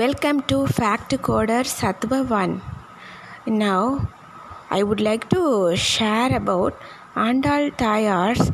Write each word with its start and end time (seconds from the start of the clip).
Welcome 0.00 0.38
to 0.50 0.66
Fact 0.66 1.10
Coder 1.24 1.62
Sattva 1.70 2.18
1. 2.26 2.62
Now, 3.48 4.08
I 4.70 4.82
would 4.82 5.00
like 5.06 5.28
to 5.28 5.76
share 5.76 6.34
about 6.34 6.74
Andal 7.14 7.66
Tayar's 7.80 8.50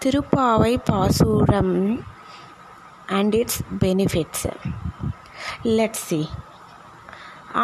Tirupavai 0.00 0.76
Pasuram 0.86 2.06
and 3.10 3.34
its 3.34 3.60
benefits. 3.70 4.46
Let's 5.62 5.98
see. 5.98 6.26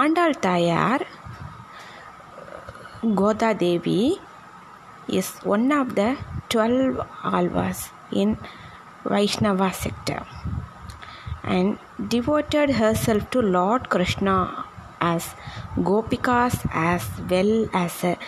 Andal 0.02 0.34
Tayar 0.48 1.06
Goda 3.22 3.54
Devi 3.54 4.18
is 5.08 5.30
one 5.54 5.72
of 5.72 5.94
the 5.94 6.18
12 6.50 7.00
alvas 7.22 7.88
in 8.12 8.36
Vaishnava 9.06 9.72
sector 9.72 10.22
and 11.42 11.78
devoted 11.98 12.70
herself 12.70 13.30
to 13.30 13.40
Lord 13.40 13.88
Krishna 13.88 14.64
as 15.00 15.34
Gopikas 15.76 16.54
as 16.72 17.02
well 17.30 17.68
as 17.72 18.02
a 18.02 18.18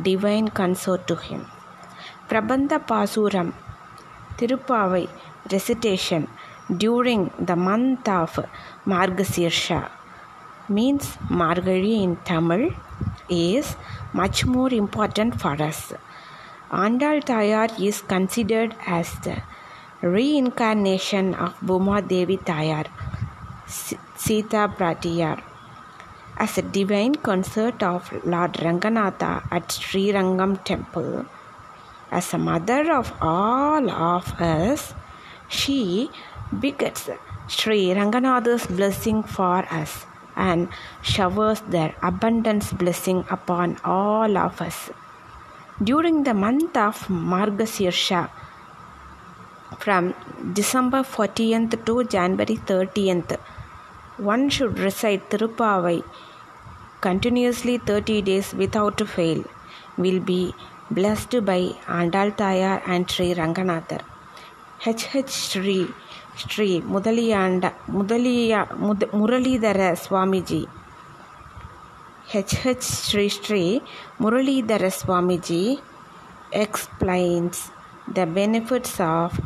divine 0.00 0.48
consort 0.48 1.08
to 1.08 1.16
him. 1.16 1.46
Prabandha 2.28 2.78
Pasuram 2.86 3.52
Tirupavai 4.36 5.08
recitation 5.50 6.28
during 6.76 7.30
the 7.40 7.56
month 7.56 8.08
of 8.08 8.38
Margasirsha 8.84 9.90
means 10.68 11.16
Margari 11.28 12.02
in 12.02 12.16
Tamil 12.16 12.72
is 13.28 13.76
much 14.12 14.44
more 14.46 14.72
important 14.72 15.40
for 15.40 15.60
us. 15.60 15.92
Andal 16.70 17.24
Tayar 17.24 17.68
is 17.80 18.02
considered 18.02 18.74
as 18.86 19.12
the 19.24 19.42
reincarnation 20.02 21.34
of 21.34 21.58
Bhuma 21.60 22.06
Devi 22.06 22.36
Tayar, 22.36 22.86
Sita 23.68 24.68
Pratiyar, 24.78 25.42
as 26.38 26.56
a 26.56 26.62
divine 26.62 27.16
consort 27.16 27.82
of 27.82 28.12
Lord 28.24 28.52
Ranganatha 28.54 29.42
at 29.50 29.72
Sri 29.72 30.12
Rangam 30.12 30.62
temple. 30.64 31.26
As 32.12 32.32
a 32.32 32.38
mother 32.38 32.92
of 32.92 33.12
all 33.20 33.90
of 33.90 34.40
us, 34.40 34.94
she 35.48 36.08
begets 36.60 37.10
Sri 37.48 37.92
Ranganatha's 37.92 38.66
blessing 38.66 39.24
for 39.24 39.66
us 39.68 40.06
and 40.36 40.68
showers 41.02 41.60
their 41.62 41.96
abundance 42.02 42.72
blessing 42.72 43.24
upon 43.30 43.78
all 43.84 44.38
of 44.38 44.60
us. 44.60 44.90
During 45.82 46.22
the 46.22 46.34
month 46.34 46.76
of 46.76 47.08
Margasirsha, 47.08 48.30
from 49.80 50.14
December 50.52 51.02
14th 51.02 51.84
to 51.84 52.04
January 52.04 52.56
30th, 52.56 53.38
one 54.18 54.48
should 54.48 54.78
recite 54.78 55.28
Tirupavai 55.30 56.02
continuously 57.00 57.78
30 57.78 58.22
days 58.22 58.54
without 58.54 59.00
fail. 59.08 59.44
Will 59.98 60.20
be 60.20 60.54
blessed 60.90 61.44
by 61.44 61.60
Andal 61.86 62.34
Tayar 62.36 62.82
and 62.86 63.10
Sri 63.10 63.34
Ranganathar. 63.34 64.00
H.H. 64.84 65.30
Sri 65.30 65.88
Sri 66.36 66.80
Mudaliyanda 66.80 67.72
Mudaliya 67.88 68.78
Mud, 68.78 69.00
Muralidhara 69.12 69.96
Swamiji 69.96 70.68
H.H. 72.32 72.82
Sri 72.82 73.28
Sri 73.28 73.82
Muralidhara 74.18 74.90
Swamiji 74.92 75.80
explains 76.52 77.70
the 78.06 78.26
benefits 78.26 79.00
of 79.00 79.40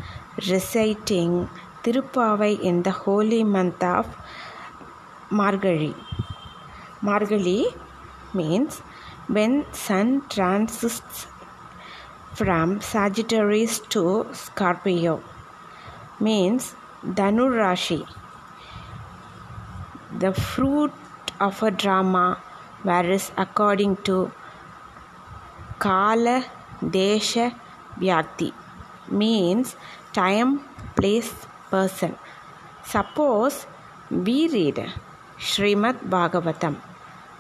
reciting 0.49 1.49
Tirupavai 1.83 2.61
in 2.61 2.83
the 2.83 2.91
holy 2.91 3.45
month 3.45 3.83
of 3.83 4.07
Margari. 5.31 5.95
Margali 7.03 7.65
means 8.35 8.81
when 9.29 9.65
sun 9.73 10.23
transits 10.29 11.27
from 12.35 12.81
Sagittarius 12.81 13.79
to 13.91 14.27
Scorpio 14.33 15.23
means 16.19 16.75
Dhanu 17.05 17.47
Rashi. 17.61 18.07
The 20.19 20.33
fruit 20.35 20.93
of 21.41 21.63
a 21.63 21.71
drama 21.71 22.43
varies 22.83 23.31
according 23.37 23.97
to 24.09 24.33
Kala 25.79 26.45
Desha 26.83 27.55
Vyakti 27.99 28.53
means 29.09 29.77
time, 30.13 30.61
place, 30.97 31.33
person. 31.71 32.17
Suppose 32.85 33.67
we 34.11 34.49
read 34.49 34.93
Srimad 35.49 36.01
Bhagavatam, 36.11 36.77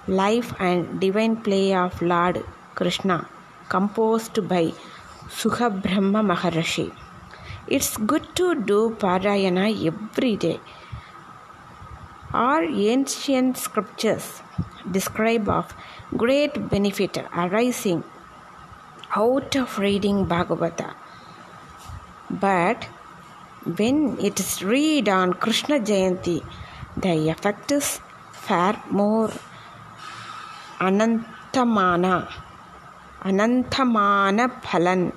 life 0.08 0.54
and 0.58 0.98
divine 0.98 1.36
play 1.36 1.74
of 1.74 2.00
Lord 2.00 2.42
Krishna, 2.74 3.28
composed 3.68 4.48
by 4.48 4.72
Sukhabrahma 5.28 6.22
Maharishi. 6.30 6.90
It's 7.66 7.98
good 7.98 8.34
to 8.36 8.54
do 8.54 8.96
Parayana 8.98 9.66
every 9.86 10.36
day. 10.36 10.60
Our 12.32 12.62
ancient 12.62 13.58
scriptures 13.58 14.40
describe 14.90 15.50
of 15.50 15.74
great 16.16 16.70
benefit 16.70 17.18
arising 17.36 18.02
out 19.14 19.54
of 19.56 19.78
reading 19.78 20.24
Bhagavata. 20.24 20.94
But 22.30 22.84
when 23.76 24.18
it 24.18 24.40
is 24.40 24.62
read 24.62 25.10
on 25.10 25.34
Krishna 25.34 25.80
Jayanti, 25.80 26.42
the 26.96 27.28
effect 27.30 27.70
is 27.72 28.00
far 28.32 28.82
more 28.90 29.30
anantamana, 30.78 32.28
anantamana 33.22 34.50
phalan. 34.62 35.12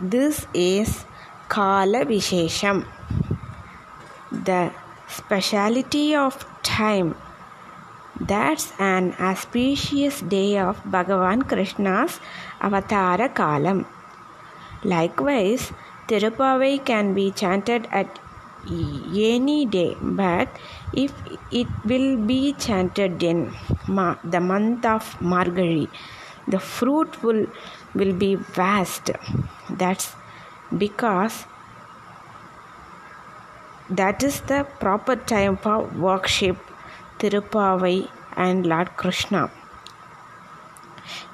This 0.00 0.46
is 0.52 1.04
Kala 1.48 2.04
Vishesham. 2.04 2.86
The 4.30 4.72
speciality 5.08 6.14
of 6.14 6.44
time. 6.62 7.14
That's 8.20 8.72
an 8.78 9.14
auspicious 9.20 10.20
day 10.20 10.58
of 10.58 10.82
Bhagavan 10.84 11.46
Krishna's 11.48 12.18
Avatara 12.60 13.32
Kalam. 13.32 13.86
Likewise, 14.84 15.72
Tirupavai 16.08 16.84
can 16.84 17.14
be 17.14 17.30
chanted 17.30 17.88
at 17.90 18.18
any 18.68 19.66
day, 19.66 19.96
but 20.00 20.48
if 20.92 21.12
it 21.50 21.68
will 21.84 22.16
be 22.16 22.52
chanted 22.54 23.22
in 23.22 23.52
ma- 23.86 24.16
the 24.24 24.40
month 24.40 24.84
of 24.84 25.02
Margari, 25.20 25.88
the 26.48 26.58
fruit 26.58 27.22
will, 27.22 27.46
will 27.94 28.12
be 28.12 28.34
vast. 28.34 29.10
That's 29.70 30.14
because 30.76 31.46
that 33.88 34.22
is 34.22 34.40
the 34.42 34.66
proper 34.80 35.16
time 35.16 35.56
for 35.56 35.84
worship 35.84 36.56
Tirupavai 37.18 38.08
and 38.36 38.66
Lord 38.66 38.96
Krishna. 38.96 39.50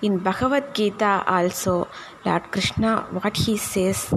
In 0.02 0.18
Bhagavad 0.18 0.74
Gita 0.74 1.24
also, 1.26 1.88
Lord 2.26 2.50
Krishna, 2.50 3.06
what 3.10 3.36
he 3.36 3.56
says, 3.56 4.12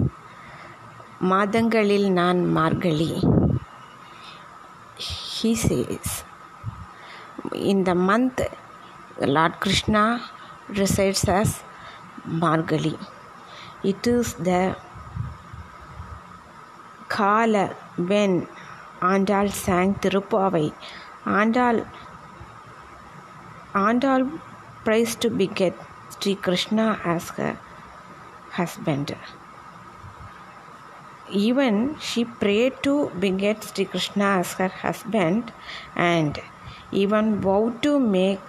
மாதங்களில் 1.33 2.09
நான் 2.21 2.41
மார்கழி 2.59 3.13
he 5.41 5.51
says 5.65 6.09
in 7.71 7.85
the 7.89 7.95
month 8.09 8.41
Lord 9.35 9.55
Krishna 9.63 10.03
resides 10.69 11.25
as 11.29 11.63
Margali. 12.27 12.99
It 13.83 14.07
is 14.07 14.35
the 14.35 14.77
Kala 17.09 17.67
when 17.97 18.47
Andal 19.01 19.51
sang 19.51 19.95
Tirupavai. 19.97 20.73
Andal 21.25 21.87
Andal 23.75 24.41
prays 24.85 25.17
to 25.17 25.31
beget 25.31 25.75
Sri 26.19 26.35
Krishna 26.35 27.01
as 27.05 27.29
her 27.31 27.59
husband. 28.53 29.17
Even 31.33 31.97
she 32.01 32.25
prayed 32.25 32.83
to 32.83 33.11
beget 33.25 33.63
Sri 33.63 33.85
Krishna 33.85 34.29
as 34.41 34.55
her 34.55 34.69
husband 34.69 35.53
and 35.95 36.39
even 36.93 37.41
vowed 37.41 37.83
to 37.85 37.99
make 38.01 38.41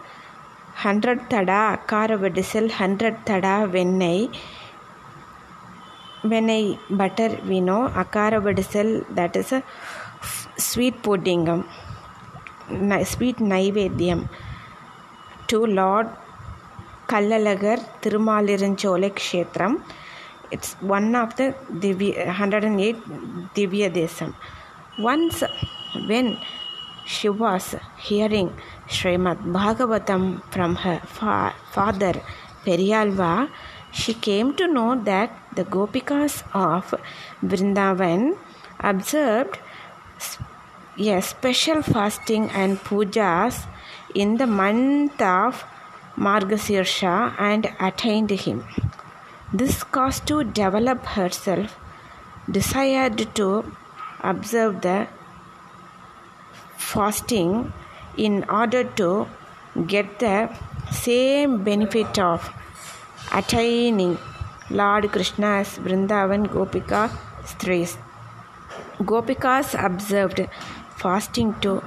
hundred 0.86 1.20
tada 1.30 1.60
akara 1.78 2.18
vadisal 2.24 2.68
hundred 2.80 3.18
tada 3.30 3.56
வெண்ணெய் 3.76 4.24
வெண்ணெய் 6.32 6.70
butter 7.00 7.30
we 7.50 7.60
know 7.68 7.82
akara 8.04 8.40
vadisal 8.48 8.90
that 9.18 9.36
is 9.42 9.52
a 9.58 9.62
sweet 10.70 10.98
pudding 11.06 11.46
sweet 13.14 13.38
naivedyam 13.54 14.20
to 15.50 15.60
Lord 15.80 16.08
Kallalagar 17.08 17.78
Tirumaliranchole 18.02 19.10
Kshetram. 19.20 19.74
it's 20.51 20.75
one 20.81 21.15
of 21.15 21.37
the 21.37 21.55
Divya, 21.71 22.27
108 22.27 22.97
Divya 23.55 23.91
Desam. 23.93 24.35
Once 24.99 25.43
when 26.07 26.39
she 27.05 27.29
was 27.29 27.75
hearing 27.97 28.53
Srimad 28.89 29.39
Bhagavatam 29.57 30.43
from 30.53 30.77
her 30.77 31.01
fa- 31.05 31.55
father 31.73 32.15
Periyalva, 32.65 33.49
she 33.93 34.15
came 34.15 34.55
to 34.57 34.67
know 34.67 35.01
that 35.05 35.31
the 35.55 35.65
Gopikas 35.65 36.43
of 36.55 36.95
Vrindavan 37.43 38.37
observed 38.81 39.59
a 40.99 41.21
special 41.21 41.83
fasting 41.83 42.51
and 42.51 42.79
pujas 42.79 43.67
in 44.15 44.37
the 44.37 44.47
month 44.47 45.21
of 45.21 45.65
Margasirsha 46.17 47.35
and 47.39 47.71
attained 47.79 48.31
him. 48.31 48.65
This 49.53 49.85
caused 49.85 50.27
to 50.27 50.43
develop 50.43 51.05
herself, 51.07 51.79
desired 52.51 53.33
to 53.37 53.73
observe 54.21 54.81
the 54.81 55.07
fasting 56.77 57.73
in 58.17 58.45
order 58.51 58.83
to 58.83 59.29
get 59.87 60.19
the 60.19 60.51
same 60.91 61.63
benefit 61.63 62.19
of 62.19 62.51
attaining 63.33 64.19
Lord 64.69 65.13
Krishna's 65.13 65.79
Vrindavan 65.79 66.49
Gopika 66.49 67.09
Stris. 67.45 67.97
Gopikas 68.99 69.81
observed 69.81 70.49
fasting 70.97 71.55
to 71.61 71.85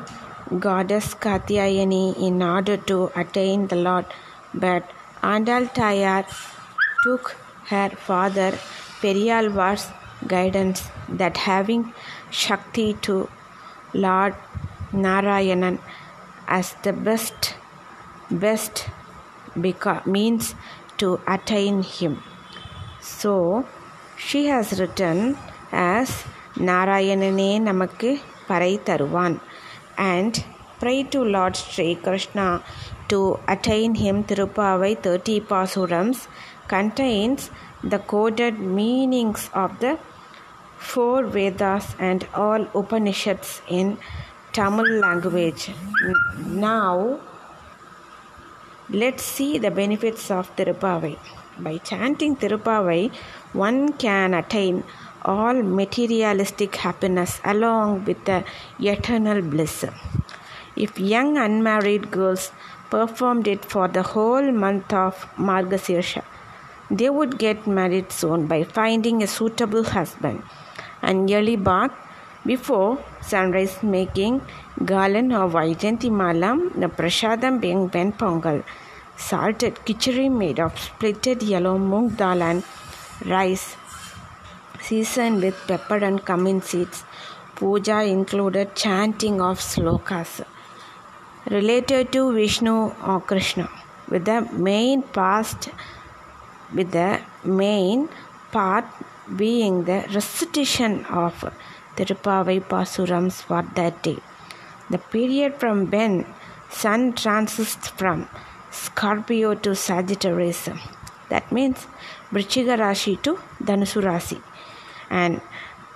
goddess 0.59 1.13
Katyayani 1.13 2.17
in 2.17 2.41
order 2.41 2.77
to 2.77 3.12
attain 3.17 3.67
the 3.67 3.75
Lord, 3.75 4.05
but 4.53 4.89
Andal 5.21 5.67
Tayar 5.73 6.25
took 7.03 7.35
her 7.69 7.89
father 7.89 8.51
Periyalvar's 9.01 9.89
guidance 10.27 10.89
that 11.07 11.38
having 11.38 11.94
Shakti 12.30 12.94
to 13.07 13.30
Lord 13.94 14.36
Narayanan 14.92 15.80
as 16.48 16.74
the 16.83 16.94
best 16.94 17.56
best 18.31 18.86
means 20.06 20.56
to 20.98 21.19
attain 21.27 21.81
him. 21.83 22.21
So 23.01 23.66
she 24.18 24.48
has 24.48 24.80
written 24.80 25.38
as 25.72 26.10
Narayanane 26.56 27.62
Namakku 27.62 28.19
Parai 28.48 29.39
and 29.98 30.44
pray 30.80 31.04
to 31.04 31.24
Lord 31.24 31.56
Sri 31.56 31.95
Krishna 31.95 32.63
to 33.10 33.39
attain 33.48 33.95
him 33.95 34.24
Tirupavai 34.24 35.01
30 35.01 35.42
Pasurams 35.42 36.27
contains 36.69 37.50
the 37.83 38.00
coded 38.00 38.60
meanings 38.60 39.50
of 39.54 39.80
the 39.80 39.98
four 40.77 41.24
Vedas 41.24 41.95
and 42.00 42.27
all 42.33 42.68
Upanishads 42.81 43.62
in 43.68 43.98
Tamil 44.54 44.89
language. 45.06 45.71
Now, 46.45 47.19
let's 48.89 49.24
see 49.24 49.57
the 49.57 49.71
benefits 49.71 50.31
of 50.31 50.56
Tirupavai. 50.56 51.18
By 51.60 51.77
chanting 51.77 52.36
Tirupavai, 52.36 53.12
one 53.54 53.94
can 53.94 54.33
attain 54.33 54.83
all 55.24 55.62
materialistic 55.62 56.75
happiness 56.75 57.42
along 57.44 58.06
with 58.06 58.24
the 58.25 58.44
eternal 58.80 59.42
bliss. 59.42 59.86
If 60.75 61.00
young 61.00 61.38
unmarried 61.38 62.10
girls 62.10 62.51
performed 62.89 63.48
it 63.48 63.65
for 63.65 63.88
the 63.88 64.01
whole 64.01 64.51
month 64.51 64.94
of 64.94 65.15
Margasirsha, 65.38 66.24
they 66.91 67.09
would 67.09 67.38
get 67.38 67.68
married 67.68 68.12
soon 68.12 68.47
by 68.47 68.63
finding 68.63 69.24
a 69.24 69.27
suitable 69.27 69.83
husband. 69.83 70.44
An 71.01 71.31
early 71.31 71.56
bath 71.56 71.91
before 72.45 73.03
sunrise 73.21 73.81
making 73.83 74.41
garland 74.86 75.33
of 75.33 75.53
Vaijanti 75.53 76.09
Malam, 76.09 76.71
the 76.75 76.88
prasadam 76.88 77.59
being 77.62 77.88
Ben 77.88 78.12
Pongal, 78.12 78.63
salted 79.18 79.75
khichdi 79.86 80.31
made 80.31 80.59
of 80.59 80.74
splitted 80.75 81.47
yellow 81.47 81.77
moong 81.77 82.15
dal 82.15 82.41
and 82.41 82.63
rice 83.25 83.75
seasoned 84.81 85.41
with 85.41 85.56
pepper 85.68 85.97
and 85.97 86.25
cumin 86.25 86.62
seeds. 86.62 87.03
Puja 87.56 88.03
included 88.03 88.74
chanting 88.74 89.41
of 89.41 89.59
slokas 89.59 90.41
related 91.50 92.12
to 92.13 92.31
Vishnu 92.33 92.94
or 93.06 93.19
Krishna, 93.19 93.69
with 94.09 94.24
the 94.25 94.41
main 94.53 95.01
past 95.01 95.69
with 96.74 96.92
the 96.92 97.19
main 97.44 98.10
part 98.51 98.86
being 99.36 99.86
the 99.86 100.06
recitation 100.13 101.06
of 101.06 101.33
Tirupavai 101.95 102.62
Pasurams 102.62 103.42
for 103.42 103.63
that 103.75 104.01
day. 104.04 104.18
The 104.89 104.98
period 104.98 105.56
from 105.56 105.89
when 105.92 106.25
sun 106.69 107.13
transits 107.13 107.88
from 107.89 108.27
Scorpio 108.71 109.56
to 109.56 109.75
Sagittarius, 109.75 110.69
that 111.30 111.51
means 111.51 111.88
Vrichiga 112.31 112.77
Rashi 112.77 113.22
to 113.24 113.39
Dhanusu 113.62 114.01
Rashi, 114.04 114.42
and 115.10 115.42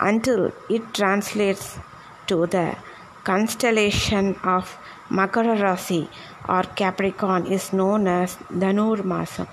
until 0.00 0.52
it 0.68 0.92
translates 0.92 1.78
to 2.26 2.46
the 2.46 2.76
constellation 3.24 4.36
of 4.44 4.76
Makara 5.08 5.56
Rashi 5.58 6.08
or 6.48 6.62
Capricorn 6.62 7.46
is 7.46 7.72
known 7.72 8.06
as 8.06 8.36
Dhanur 8.52 8.98
Masam. 8.98 9.48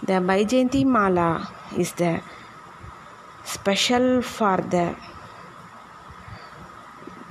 The 0.00 0.14
Baijayanti 0.14 0.84
Mala 0.84 1.48
is 1.76 1.92
the 1.92 2.20
special 3.44 4.22
for 4.22 4.58
the 4.58 4.94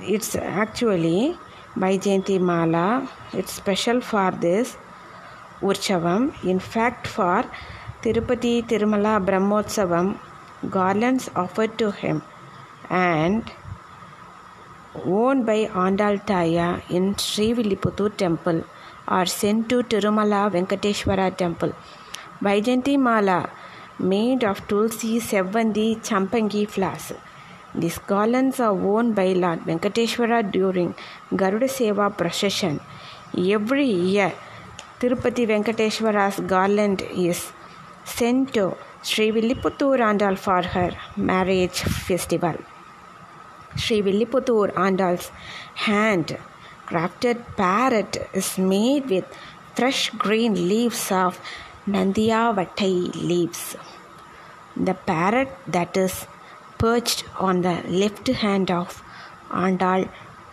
it's 0.00 0.36
actually 0.36 1.36
Baijayanti 1.74 2.38
Mala 2.38 3.08
it's 3.32 3.52
special 3.52 4.02
for 4.02 4.30
this 4.32 4.76
Urchavam 5.62 6.44
in 6.44 6.60
fact 6.60 7.06
for 7.06 7.42
Tirupati 8.02 8.62
Tirumala 8.68 9.24
Brahmotsavam 9.24 10.18
garlands 10.70 11.30
offered 11.34 11.78
to 11.78 11.90
him 11.90 12.22
and 12.90 13.50
worn 15.06 15.44
by 15.44 15.64
Andal 15.66 16.24
Taya 16.26 16.82
in 16.90 17.16
Sri 17.16 17.54
Villiputtur 17.54 18.14
temple 18.16 18.62
are 19.08 19.26
sent 19.26 19.70
to 19.70 19.82
Tirumala 19.82 20.50
Venkateshwara 20.52 21.34
temple. 21.34 21.72
Baijanti 22.40 22.96
Mala 22.96 23.50
made 23.98 24.44
of 24.44 24.66
tulsi, 24.68 25.18
sevandi, 25.18 25.96
champangi 25.96 26.68
flowers. 26.68 27.12
These 27.74 27.98
garlands 28.06 28.60
are 28.60 28.72
worn 28.72 29.12
by 29.12 29.32
Lord 29.32 29.60
Venkateshwara 29.62 30.52
during 30.52 30.94
Garuda 31.34 31.66
Seva 31.66 32.16
procession. 32.16 32.78
Every 33.36 33.86
year, 33.86 34.32
Tirupati 35.00 35.48
Venkateshwara's 35.48 36.38
garland 36.40 37.02
is 37.12 37.50
sent 38.04 38.54
to 38.54 38.76
Sri 39.02 39.32
Villiputtur 39.32 39.98
Andal 39.98 40.38
for 40.38 40.62
her 40.62 40.92
marriage 41.16 41.80
festival. 41.80 42.54
Sri 43.76 44.00
Villiputtur 44.00 44.72
Andal's 44.74 45.32
hand 45.74 46.38
crafted 46.86 47.44
parrot 47.56 48.16
is 48.32 48.58
made 48.58 49.10
with 49.10 49.26
fresh 49.74 50.10
green 50.10 50.54
leaves 50.54 51.10
of 51.10 51.40
Nandiyavattai 51.92 53.14
leaves. 53.28 53.76
The 54.86 54.94
parrot 55.10 55.50
that 55.66 55.96
is 55.96 56.26
perched 56.78 57.24
on 57.46 57.62
the 57.62 57.76
left 58.00 58.26
hand 58.42 58.70
of 58.70 59.02
Andal 59.48 60.02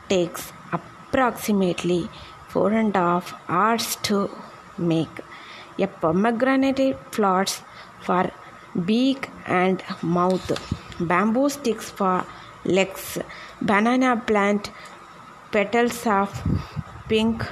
takes 0.07 0.53
approximately 0.71 2.07
four 2.47 2.71
and 2.71 2.95
a 2.95 2.99
half 2.99 3.33
hours 3.49 3.97
to 4.07 4.29
make. 4.77 5.19
A 5.77 5.87
pomegranate 5.87 6.97
flowers 7.11 7.61
for 8.05 8.31
beak 8.85 9.29
and 9.45 9.83
mouth, 10.01 10.49
bamboo 10.99 11.49
sticks 11.49 11.89
for 11.89 12.25
legs, 12.63 13.17
banana 13.61 14.15
plant 14.25 14.71
petals 15.51 16.07
of 16.07 16.29
pink 17.09 17.45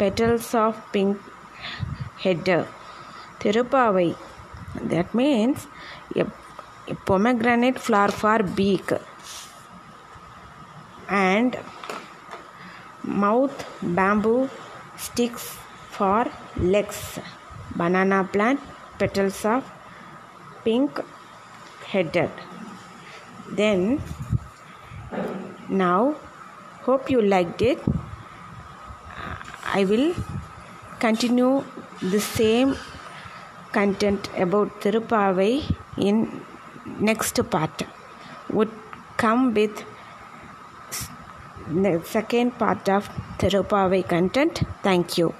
petals 0.00 0.54
of 0.64 0.82
pink 0.92 1.18
header. 2.24 2.66
Tirupavai 3.40 4.10
that 4.92 5.14
means 5.14 5.66
a, 6.16 6.26
a 6.88 6.94
pomegranate 7.10 7.78
flower 7.86 8.12
for 8.22 8.38
beak. 8.42 8.92
And 11.08 11.58
mouth 13.02 13.66
bamboo 13.82 14.48
sticks 14.96 15.56
for 15.96 16.26
legs. 16.56 17.18
Banana 17.76 18.24
plant 18.32 18.60
petals 18.98 19.44
of 19.44 19.64
pink 20.64 21.00
headed 21.92 22.30
then 23.58 24.00
now 25.68 26.14
hope 26.82 27.10
you 27.10 27.20
liked 27.22 27.62
it 27.62 27.78
i 29.78 29.84
will 29.84 30.08
continue 31.06 31.52
the 32.14 32.20
same 32.20 32.74
content 33.72 34.28
about 34.36 34.80
Tirupavai 34.80 35.52
in 35.96 36.42
next 36.98 37.38
part 37.50 37.82
would 38.50 38.72
come 39.16 39.54
with 39.54 39.84
the 41.68 42.02
second 42.04 42.58
part 42.58 42.88
of 42.88 43.08
Tirupavai 43.38 44.06
content. 44.08 44.62
Thank 44.82 45.18
you. 45.18 45.34